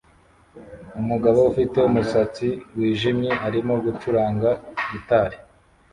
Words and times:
Umugabo 1.01 1.39
ufite 1.51 1.77
umusatsi 1.89 2.47
wijimye 2.77 3.31
arimo 3.47 3.73
gucuranga 3.85 4.49
gitari 4.89 5.37